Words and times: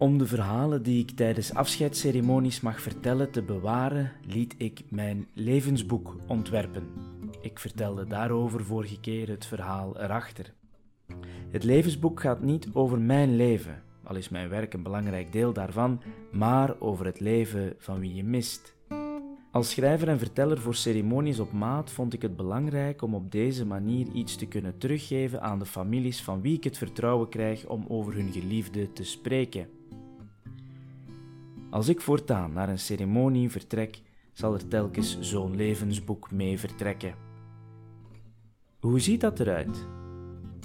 Om 0.00 0.18
de 0.18 0.26
verhalen 0.26 0.82
die 0.82 1.00
ik 1.00 1.10
tijdens 1.10 1.54
afscheidsceremonies 1.54 2.60
mag 2.60 2.80
vertellen 2.80 3.30
te 3.30 3.42
bewaren, 3.42 4.12
liet 4.26 4.54
ik 4.58 4.82
mijn 4.88 5.26
levensboek 5.34 6.16
ontwerpen. 6.26 6.88
Ik 7.40 7.58
vertelde 7.58 8.06
daarover 8.06 8.64
vorige 8.64 9.00
keer 9.00 9.28
het 9.28 9.46
verhaal 9.46 10.00
erachter. 10.00 10.52
Het 11.50 11.64
levensboek 11.64 12.20
gaat 12.20 12.42
niet 12.42 12.68
over 12.72 12.98
mijn 12.98 13.36
leven, 13.36 13.82
al 14.04 14.16
is 14.16 14.28
mijn 14.28 14.48
werk 14.48 14.74
een 14.74 14.82
belangrijk 14.82 15.32
deel 15.32 15.52
daarvan, 15.52 16.02
maar 16.32 16.80
over 16.80 17.06
het 17.06 17.20
leven 17.20 17.74
van 17.78 18.00
wie 18.00 18.14
je 18.14 18.24
mist. 18.24 18.76
Als 19.50 19.70
schrijver 19.70 20.08
en 20.08 20.18
verteller 20.18 20.60
voor 20.60 20.74
ceremonies 20.74 21.38
op 21.38 21.52
maat 21.52 21.90
vond 21.90 22.12
ik 22.12 22.22
het 22.22 22.36
belangrijk 22.36 23.02
om 23.02 23.14
op 23.14 23.32
deze 23.32 23.66
manier 23.66 24.06
iets 24.12 24.36
te 24.36 24.46
kunnen 24.46 24.78
teruggeven 24.78 25.42
aan 25.42 25.58
de 25.58 25.66
families 25.66 26.22
van 26.22 26.40
wie 26.40 26.56
ik 26.56 26.64
het 26.64 26.78
vertrouwen 26.78 27.28
krijg 27.28 27.66
om 27.66 27.84
over 27.88 28.14
hun 28.14 28.32
geliefde 28.32 28.92
te 28.92 29.04
spreken. 29.04 29.79
Als 31.70 31.88
ik 31.88 32.00
voortaan 32.00 32.52
naar 32.52 32.68
een 32.68 32.78
ceremonie 32.78 33.50
vertrek, 33.50 34.00
zal 34.32 34.54
er 34.54 34.68
telkens 34.68 35.20
zo'n 35.20 35.56
levensboek 35.56 36.30
mee 36.30 36.58
vertrekken. 36.58 37.14
Hoe 38.80 39.00
ziet 39.00 39.20
dat 39.20 39.40
eruit? 39.40 39.86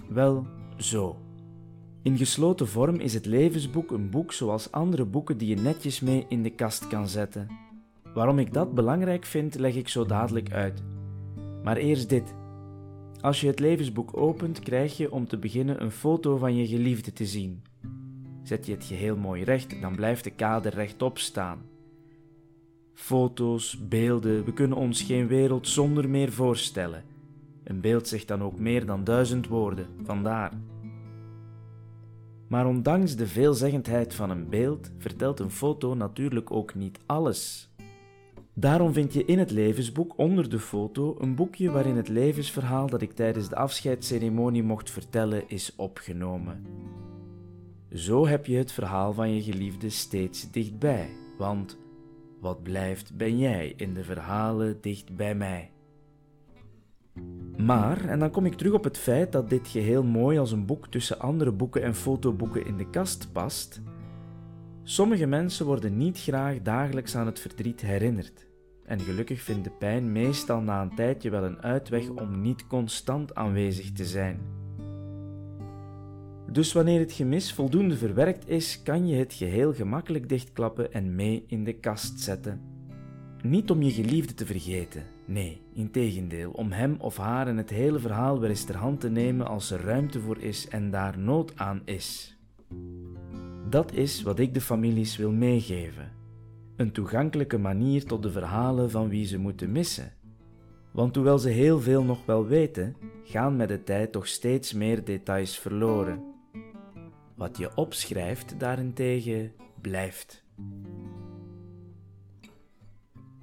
Wel, 0.10 0.48
zo. 0.78 1.20
In 2.02 2.18
gesloten 2.18 2.68
vorm 2.68 2.96
is 2.96 3.14
het 3.14 3.26
levensboek 3.26 3.92
een 3.92 4.10
boek 4.10 4.32
zoals 4.32 4.72
andere 4.72 5.06
boeken 5.06 5.38
die 5.38 5.48
je 5.48 5.62
netjes 5.62 6.00
mee 6.00 6.26
in 6.30 6.44
de 6.44 6.50
kast 6.50 6.88
kan 6.88 7.08
zetten. 7.08 7.48
Waarom 8.14 8.40
ik 8.40 8.54
dat 8.54 8.74
belangrijk 8.74 9.26
vind, 9.26 9.56
leg 9.56 9.76
ik 9.76 9.88
zo 9.88 10.06
dadelijk 10.06 10.52
uit. 10.52 10.84
Maar 11.64 11.78
eerst 11.78 12.10
dit. 12.10 12.36
Als 13.22 13.42
je 13.42 13.48
het 13.48 13.60
levensboek 13.60 14.18
opent, 14.18 14.60
krijg 14.60 14.98
je 14.98 15.12
om 15.12 15.28
te 15.28 15.38
beginnen 15.38 15.82
een 15.82 15.92
foto 15.92 16.38
van 16.38 16.56
je 16.56 16.68
geliefde 16.68 17.14
te 17.14 17.26
zien. 17.26 17.64
Zet 18.46 18.66
je 18.66 18.72
het 18.72 18.84
geheel 18.84 19.18
mooi 19.18 19.44
recht, 19.44 19.82
dan 19.82 19.96
blijft 19.96 20.24
de 20.24 20.30
kader 20.30 20.74
rechtop 20.74 21.18
staan. 21.18 21.60
Foto's, 22.94 23.88
beelden, 23.88 24.46
we 24.46 24.54
kunnen 24.54 24.78
ons 24.78 25.02
geen 25.02 25.28
wereld 25.28 25.68
zonder 25.68 26.10
meer 26.10 26.32
voorstellen. 26.32 27.04
Een 27.64 27.82
beeld 27.82 28.08
zegt 28.08 28.28
dan 28.28 28.44
ook 28.44 28.60
meer 28.60 28.86
dan 28.86 29.04
duizend 29.04 29.48
woorden, 29.48 29.88
vandaar. 30.04 30.52
Maar 32.48 32.68
ondanks 32.68 33.16
de 33.16 33.28
veelzeggendheid 33.28 34.14
van 34.14 34.30
een 34.30 34.50
beeld 34.50 34.92
vertelt 34.98 35.40
een 35.40 35.52
foto 35.52 35.94
natuurlijk 35.94 36.52
ook 36.52 36.76
niet 36.76 37.00
alles. 37.06 37.70
Daarom 38.54 38.94
vind 38.94 39.14
je 39.14 39.26
in 39.26 39.40
het 39.40 39.52
levensboek 39.52 40.18
onder 40.18 40.50
de 40.50 40.60
foto 40.60 41.16
een 41.20 41.36
boekje 41.36 41.72
waarin 41.72 41.96
het 41.96 42.10
levensverhaal 42.10 42.88
dat 42.90 43.02
ik 43.02 43.12
tijdens 43.12 43.50
de 43.50 43.56
afscheidsceremonie 43.56 44.64
mocht 44.64 44.90
vertellen 44.90 45.44
is 45.50 45.74
opgenomen. 45.76 46.66
Zo 47.96 48.28
heb 48.28 48.46
je 48.46 48.58
het 48.58 48.72
verhaal 48.72 49.14
van 49.14 49.34
je 49.34 49.42
geliefde 49.42 49.90
steeds 49.90 50.52
dichtbij, 50.52 51.10
want 51.38 51.78
wat 52.40 52.64
blijft 52.64 53.18
ben 53.18 53.38
jij 53.38 53.74
in 53.78 53.94
de 53.94 54.04
verhalen 54.04 54.82
dicht 54.82 55.16
bij 55.16 55.36
mij. 55.36 55.72
Maar, 57.58 58.06
en 58.06 58.20
dan 58.20 58.32
kom 58.32 58.46
ik 58.46 58.54
terug 58.54 58.74
op 58.74 58.84
het 58.84 58.98
feit 58.98 59.32
dat 59.32 59.50
dit 59.50 59.68
geheel 59.68 60.04
mooi 60.04 60.40
als 60.40 60.52
een 60.52 60.66
boek 60.66 60.88
tussen 60.88 61.20
andere 61.20 61.52
boeken 61.52 61.84
en 61.84 61.96
fotoboeken 61.96 62.66
in 62.66 62.78
de 62.78 62.90
kast 62.90 63.32
past. 63.32 63.82
Sommige 64.84 65.26
mensen 65.26 65.66
worden 65.66 65.98
niet 65.98 66.20
graag 66.20 66.62
dagelijks 66.62 67.16
aan 67.16 67.26
het 67.26 67.40
verdriet 67.40 67.82
herinnerd. 67.82 68.48
En 68.86 69.00
gelukkig 69.00 69.42
vindt 69.42 69.64
de 69.64 69.72
pijn 69.72 70.12
meestal 70.12 70.62
na 70.62 70.82
een 70.82 70.96
tijdje 70.96 71.30
wel 71.30 71.44
een 71.44 71.62
uitweg 71.62 72.10
om 72.10 72.42
niet 72.42 72.68
constant 72.68 73.36
aanwezig 73.36 73.92
te 73.92 74.06
zijn. 74.06 74.55
Dus 76.56 76.74
wanneer 76.74 77.00
het 77.00 77.12
gemis 77.12 77.54
voldoende 77.54 77.98
verwerkt 77.98 78.50
is, 78.50 78.82
kan 78.84 79.08
je 79.08 79.16
het 79.16 79.34
geheel 79.34 79.74
gemakkelijk 79.74 80.30
dichtklappen 80.30 80.94
en 80.94 81.16
mee 81.16 81.44
in 81.48 81.64
de 81.64 81.74
kast 81.74 82.20
zetten. 82.20 82.62
Niet 83.42 83.70
om 83.70 83.82
je 83.82 83.92
geliefde 83.92 84.34
te 84.34 84.46
vergeten, 84.46 85.04
nee, 85.26 85.62
integendeel, 85.74 86.52
om 86.52 86.72
hem 86.72 86.96
of 87.00 87.18
haar 87.18 87.48
en 87.48 87.58
het 87.58 87.70
hele 87.70 88.00
verhaal 88.00 88.40
weer 88.40 88.50
eens 88.50 88.64
ter 88.64 88.76
hand 88.76 89.00
te 89.00 89.10
nemen 89.10 89.48
als 89.48 89.72
er 89.72 89.82
ruimte 89.82 90.20
voor 90.20 90.38
is 90.38 90.68
en 90.68 90.92
daar 90.92 91.20
nood 91.20 91.52
aan 91.56 91.82
is. 91.86 92.38
Dat 93.70 93.94
is 93.94 94.22
wat 94.22 94.40
ik 94.40 94.54
de 94.54 94.62
families 94.62 95.18
wil 95.18 95.32
meegeven. 95.32 96.12
Een 96.76 96.92
toegankelijke 96.92 97.58
manier 97.58 98.06
tot 98.06 98.24
de 98.24 98.32
verhalen 98.32 98.92
van 98.92 99.10
wie 99.10 99.26
ze 99.26 99.40
moeten 99.40 99.72
missen. 99.72 100.14
Want 100.92 101.16
hoewel 101.16 101.38
ze 101.38 101.50
heel 101.50 101.80
veel 101.80 102.04
nog 102.04 102.26
wel 102.26 102.46
weten, 102.46 102.96
gaan 103.24 103.56
met 103.56 103.68
de 103.68 103.84
tijd 103.84 104.12
toch 104.12 104.28
steeds 104.28 104.74
meer 104.74 105.04
details 105.04 105.60
verloren. 105.60 106.34
Wat 107.36 107.58
je 107.58 107.76
opschrijft 107.76 108.60
daarentegen 108.60 109.54
blijft. 109.82 110.44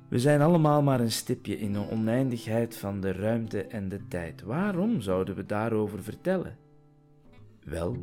We 0.08 0.18
zijn 0.18 0.40
allemaal 0.40 0.82
maar 0.82 1.00
een 1.00 1.12
stipje 1.12 1.58
in 1.58 1.72
de 1.72 1.90
oneindigheid 1.90 2.76
van 2.76 3.00
de 3.00 3.12
ruimte 3.12 3.66
en 3.66 3.88
de 3.88 4.06
tijd. 4.08 4.42
Waarom 4.42 5.00
zouden 5.00 5.34
we 5.34 5.46
daarover 5.46 6.02
vertellen? 6.02 6.56
Wel, 7.64 7.96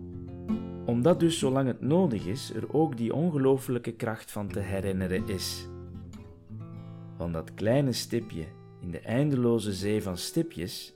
omdat 0.86 1.20
dus 1.20 1.40
zolang 1.40 1.68
het 1.68 1.82
nodig 1.82 2.26
is, 2.26 2.54
er 2.54 2.74
ook 2.74 2.98
die 2.98 3.14
ongelooflijke 3.14 3.92
kracht 3.92 4.32
van 4.32 4.48
te 4.48 4.60
herinneren 4.60 5.28
is. 5.28 5.68
Want 7.18 7.34
dat 7.34 7.54
kleine 7.54 7.92
stipje 7.92 8.46
in 8.82 8.92
de 8.92 9.00
eindeloze 9.00 9.74
zee 9.74 10.04
van 10.04 10.18
stipjes 10.18 10.94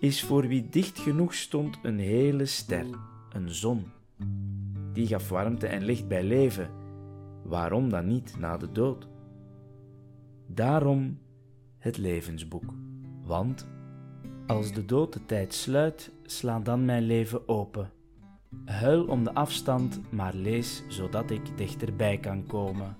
is 0.00 0.24
voor 0.24 0.46
wie 0.46 0.68
dicht 0.68 0.98
genoeg 0.98 1.34
stond 1.34 1.78
een 1.82 1.98
hele 1.98 2.46
ster 2.46 2.86
een 3.32 3.50
zon. 3.50 3.84
Die 4.92 5.06
gaf 5.06 5.28
warmte 5.28 5.66
en 5.66 5.84
licht 5.84 6.08
bij 6.08 6.24
leven. 6.24 6.70
Waarom 7.44 7.88
dan 7.88 8.06
niet 8.06 8.36
na 8.38 8.56
de 8.56 8.72
dood? 8.72 9.08
Daarom 10.46 11.18
het 11.78 11.96
levensboek. 11.96 12.74
Want 13.24 13.68
als 14.46 14.72
de 14.72 14.84
dood 14.84 15.12
de 15.12 15.26
tijd 15.26 15.54
sluit, 15.54 16.12
sla 16.22 16.60
dan 16.60 16.84
mijn 16.84 17.02
leven 17.02 17.48
open. 17.48 17.92
Huil 18.64 19.06
om 19.06 19.24
de 19.24 19.34
afstand, 19.34 20.00
maar 20.12 20.34
lees 20.34 20.82
zodat 20.88 21.30
ik 21.30 21.56
dichterbij 21.56 22.18
kan 22.18 22.46
komen. 22.46 22.96